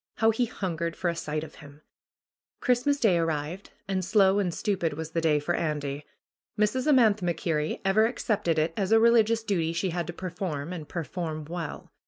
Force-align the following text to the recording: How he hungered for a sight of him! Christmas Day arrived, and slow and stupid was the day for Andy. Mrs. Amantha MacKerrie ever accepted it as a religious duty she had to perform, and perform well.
How 0.15 0.31
he 0.31 0.45
hungered 0.47 0.95
for 0.95 1.11
a 1.11 1.15
sight 1.15 1.43
of 1.43 1.53
him! 1.61 1.83
Christmas 2.59 2.99
Day 2.99 3.19
arrived, 3.19 3.69
and 3.87 4.03
slow 4.03 4.39
and 4.39 4.51
stupid 4.51 4.93
was 4.93 5.11
the 5.11 5.21
day 5.21 5.39
for 5.39 5.53
Andy. 5.53 6.07
Mrs. 6.57 6.87
Amantha 6.87 7.23
MacKerrie 7.23 7.81
ever 7.85 8.07
accepted 8.07 8.57
it 8.57 8.73
as 8.75 8.91
a 8.91 8.99
religious 8.99 9.43
duty 9.43 9.73
she 9.73 9.91
had 9.91 10.07
to 10.07 10.11
perform, 10.13 10.73
and 10.73 10.89
perform 10.89 11.45
well. 11.45 11.91